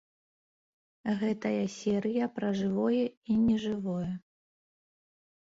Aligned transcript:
Гэтая 1.19 1.65
серыя 1.75 2.25
пра 2.37 2.49
жывое 2.63 3.05
і 3.05 3.33
нежывое. 3.45 4.11